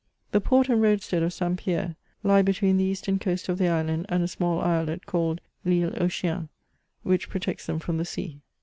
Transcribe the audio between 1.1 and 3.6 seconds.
of St. Pierre lie between the eastern coast of